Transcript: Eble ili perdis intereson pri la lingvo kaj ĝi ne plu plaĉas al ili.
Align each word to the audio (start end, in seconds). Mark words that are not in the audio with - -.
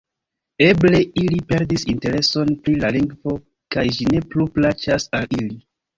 Eble 0.67 1.01
ili 1.23 1.35
perdis 1.51 1.85
intereson 1.93 2.55
pri 2.63 2.75
la 2.85 2.91
lingvo 2.97 3.35
kaj 3.77 3.85
ĝi 3.99 4.09
ne 4.15 4.23
plu 4.33 4.47
plaĉas 4.57 5.07
al 5.21 5.29
ili. 5.39 5.53